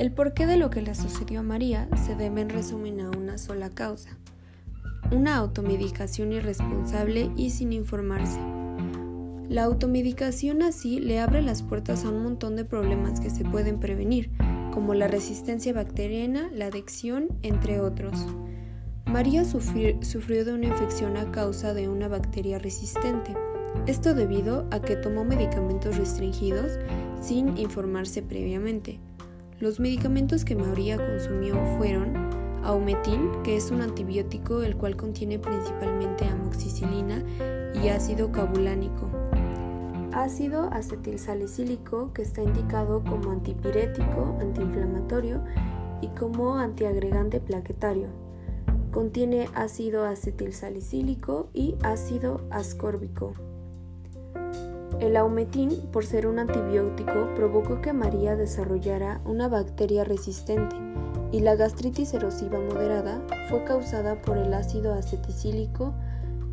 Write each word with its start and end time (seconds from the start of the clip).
El 0.00 0.12
porqué 0.12 0.46
de 0.46 0.56
lo 0.56 0.70
que 0.70 0.80
le 0.80 0.94
sucedió 0.94 1.40
a 1.40 1.42
María 1.42 1.86
se 1.94 2.14
debe 2.14 2.40
en 2.40 2.48
resumen 2.48 3.02
a 3.02 3.10
una 3.10 3.36
sola 3.36 3.68
causa, 3.68 4.16
una 5.12 5.36
automedicación 5.36 6.32
irresponsable 6.32 7.30
y 7.36 7.50
sin 7.50 7.74
informarse. 7.74 8.40
La 9.50 9.64
automedicación 9.64 10.62
así 10.62 11.00
le 11.00 11.20
abre 11.20 11.42
las 11.42 11.62
puertas 11.62 12.06
a 12.06 12.08
un 12.08 12.22
montón 12.22 12.56
de 12.56 12.64
problemas 12.64 13.20
que 13.20 13.28
se 13.28 13.44
pueden 13.44 13.78
prevenir, 13.78 14.30
como 14.72 14.94
la 14.94 15.06
resistencia 15.06 15.74
bacteriana, 15.74 16.48
la 16.50 16.68
adicción, 16.68 17.28
entre 17.42 17.80
otros. 17.80 18.26
María 19.04 19.44
sufrió, 19.44 20.44
de 20.46 20.54
una 20.54 20.68
infección 20.68 21.18
a 21.18 21.30
causa 21.30 21.74
de 21.74 21.90
una 21.90 22.08
bacteria 22.08 22.58
resistente. 22.58 23.34
Esto 23.86 24.14
debido 24.14 24.66
a 24.70 24.80
que 24.80 24.96
tomó 24.96 25.26
medicamentos 25.26 25.98
restringidos 25.98 26.78
sin 27.20 27.58
informarse 27.58 28.22
previamente. 28.22 28.98
Los 29.60 29.78
medicamentos 29.78 30.46
que 30.46 30.56
María 30.56 30.96
consumió 30.96 31.54
fueron 31.76 32.16
Aumetin, 32.64 33.42
que 33.44 33.58
es 33.58 33.70
un 33.70 33.82
antibiótico 33.82 34.62
el 34.62 34.74
cual 34.74 34.96
contiene 34.96 35.38
principalmente 35.38 36.24
amoxicilina 36.24 37.22
y 37.74 37.88
ácido 37.88 38.32
cabulánico. 38.32 39.10
Ácido 40.14 40.70
acetilsalicílico, 40.72 42.14
que 42.14 42.22
está 42.22 42.42
indicado 42.42 43.04
como 43.04 43.32
antipirético, 43.32 44.38
antiinflamatorio 44.40 45.44
y 46.00 46.08
como 46.08 46.56
antiagregante 46.56 47.38
plaquetario. 47.38 48.08
Contiene 48.90 49.46
ácido 49.54 50.06
acetilsalicílico 50.06 51.50
y 51.52 51.76
ácido 51.82 52.40
ascórbico. 52.50 53.34
El 55.00 55.16
aumetín, 55.16 55.70
por 55.92 56.04
ser 56.04 56.26
un 56.26 56.38
antibiótico, 56.38 57.34
provocó 57.34 57.80
que 57.80 57.94
María 57.94 58.36
desarrollara 58.36 59.22
una 59.24 59.48
bacteria 59.48 60.04
resistente 60.04 60.76
y 61.32 61.40
la 61.40 61.56
gastritis 61.56 62.12
erosiva 62.12 62.58
moderada 62.60 63.22
fue 63.48 63.64
causada 63.64 64.20
por 64.20 64.36
el 64.36 64.52
ácido 64.52 64.92
aceticílico, 64.92 65.94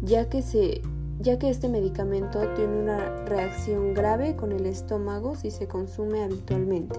ya 0.02 0.30
que, 0.30 0.82
ya 1.20 1.38
que 1.38 1.50
este 1.50 1.68
medicamento 1.68 2.40
tiene 2.56 2.80
una 2.80 3.26
reacción 3.26 3.94
grave 3.94 4.38
con 4.38 4.54
el 4.54 4.66
estómago 4.66 5.36
si 5.36 5.52
se 5.52 5.68
consume 5.68 6.24
habitualmente. 6.24 6.98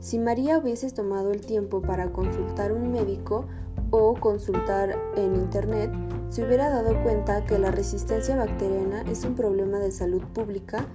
Si 0.00 0.18
María 0.18 0.58
hubiese 0.58 0.90
tomado 0.92 1.32
el 1.32 1.40
tiempo 1.40 1.82
para 1.82 2.12
consultar 2.12 2.72
un 2.72 2.92
médico 2.92 3.46
o 3.90 4.14
consultar 4.14 4.96
en 5.16 5.34
internet, 5.34 5.90
se 6.28 6.44
hubiera 6.44 6.70
dado 6.70 7.02
cuenta 7.02 7.44
que 7.44 7.58
la 7.58 7.70
resistencia 7.70 8.36
bacteriana 8.36 9.02
es 9.10 9.24
un 9.24 9.34
problema 9.34 9.78
de 9.78 9.90
salud 9.90 10.22
pública 10.34 10.86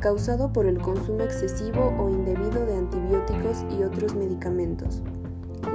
causado 0.00 0.52
por 0.52 0.66
el 0.66 0.80
consumo 0.80 1.22
excesivo 1.22 1.94
o 1.98 2.08
indebido 2.08 2.66
de 2.66 2.76
antibióticos 2.76 3.64
y 3.70 3.82
otros 3.82 4.14
medicamentos. 4.14 5.02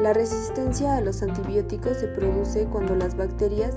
La 0.02 0.14
resistencia 0.14 0.98
a 0.98 1.02
los 1.02 1.24
antibióticos 1.24 1.98
se 1.98 2.08
produce 2.08 2.66
cuando 2.66 2.96
las 2.96 3.16
bacterias 3.16 3.76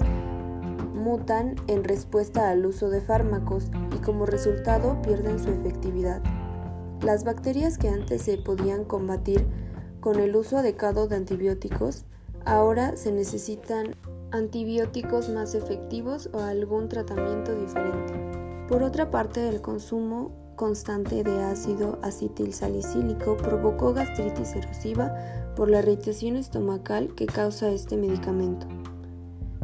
mutan 0.94 1.54
en 1.66 1.84
respuesta 1.84 2.50
al 2.50 2.66
uso 2.66 2.90
de 2.90 3.00
fármacos 3.00 3.70
y 3.94 3.98
como 3.98 4.26
resultado 4.26 5.00
pierden 5.02 5.38
su 5.38 5.50
efectividad. 5.50 6.22
Las 7.02 7.24
bacterias 7.24 7.78
que 7.78 7.88
antes 7.88 8.22
se 8.22 8.38
podían 8.38 8.84
combatir 8.84 9.46
con 10.00 10.18
el 10.18 10.34
uso 10.34 10.58
adecuado 10.58 11.06
de 11.06 11.16
antibióticos, 11.16 12.04
ahora 12.44 12.96
se 12.96 13.12
necesitan 13.12 13.94
antibióticos 14.30 15.28
más 15.30 15.54
efectivos 15.54 16.28
o 16.32 16.40
algún 16.40 16.88
tratamiento 16.88 17.54
diferente. 17.54 18.14
Por 18.68 18.82
otra 18.82 19.10
parte, 19.10 19.48
el 19.48 19.60
consumo 19.60 20.32
constante 20.56 21.22
de 21.22 21.44
ácido 21.44 21.98
acetilsalicílico 22.02 23.36
provocó 23.36 23.94
gastritis 23.94 24.56
erosiva 24.56 25.14
por 25.54 25.70
la 25.70 25.78
irritación 25.78 26.36
estomacal 26.36 27.14
que 27.14 27.26
causa 27.26 27.70
este 27.70 27.96
medicamento. 27.96 28.66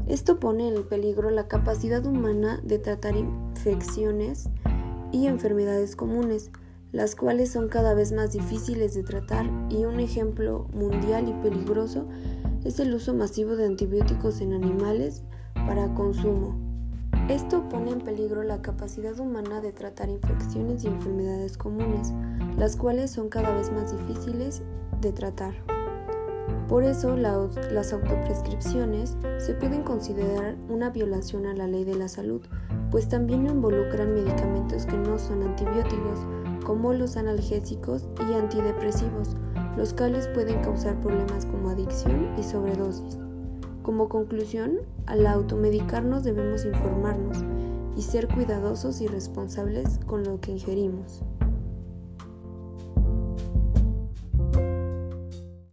Esto 0.07 0.39
pone 0.39 0.69
en 0.69 0.89
peligro 0.89 1.31
la 1.31 1.49
capacidad 1.49 2.05
humana 2.07 2.61
de 2.63 2.79
tratar 2.79 3.17
infecciones 3.17 4.49
y 5.13 5.27
enfermedades 5.27 5.97
comunes, 5.97 6.51
las 6.95 7.17
cuales 7.17 7.51
son 7.51 7.69
cada 7.69 7.93
vez 7.93 8.13
más 8.13 8.33
difíciles 8.33 8.95
de 8.95 9.03
tratar 9.03 9.47
y 9.69 9.85
un 9.85 9.99
ejemplo 9.99 10.69
mundial 10.73 11.29
y 11.29 11.33
peligroso 11.43 12.07
es 12.65 12.79
el 12.79 12.95
uso 12.95 13.13
masivo 13.13 13.57
de 13.57 13.67
antibióticos 13.67 14.41
en 14.41 14.53
animales 14.53 15.25
para 15.67 15.93
consumo. 15.95 16.57
Esto 17.29 17.69
pone 17.69 17.91
en 17.91 18.01
peligro 18.01 18.45
la 18.45 18.63
capacidad 18.63 19.19
humana 19.19 19.61
de 19.61 19.73
tratar 19.73 20.09
infecciones 20.09 20.85
y 20.85 20.87
enfermedades 20.87 21.59
comunes, 21.59 22.13
las 22.57 22.77
cuales 22.77 23.11
son 23.11 23.29
cada 23.29 23.53
vez 23.53 23.73
más 23.73 23.91
difíciles 23.91 24.63
de 25.01 25.13
tratar. 25.13 25.55
Por 26.69 26.85
eso 26.85 27.17
las 27.17 27.93
autoprescripciones 27.93 29.17
se 29.39 29.55
pueden 29.55 29.83
considerar 29.83 30.55
una 30.69 30.91
violación 30.91 31.47
a 31.47 31.55
la 31.55 31.67
ley 31.67 31.83
de 31.83 31.97
la 31.97 32.07
salud, 32.07 32.43
pues 32.93 33.09
también 33.09 33.47
involucran 33.47 34.15
medicamentos 34.15 34.87
que 34.87 34.97
no 34.97 35.19
son 35.19 35.43
antibióticos, 35.43 36.21
como 36.65 36.93
los 36.93 37.17
analgésicos 37.17 38.09
y 38.29 38.35
antidepresivos, 38.35 39.37
los 39.77 39.93
cuales 39.93 40.29
pueden 40.29 40.61
causar 40.63 41.01
problemas 41.01 41.47
como 41.47 41.71
adicción 41.71 42.35
y 42.39 42.43
sobredosis. 42.43 43.19
Como 43.83 44.09
conclusión, 44.09 44.79
al 45.07 45.27
automedicarnos 45.27 46.25
debemos 46.25 46.65
informarnos 46.65 47.39
y 47.97 48.03
ser 48.03 48.29
cuidadosos 48.29 49.01
y 49.01 49.07
responsables 49.07 50.01
con 50.07 50.25
lo 50.25 50.41
que 50.41 50.53
ingerimos. 50.53 51.23